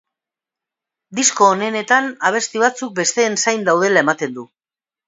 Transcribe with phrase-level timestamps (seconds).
[1.19, 4.53] Disko onenetan, abesti batzuk besteen zain daudela ematen du.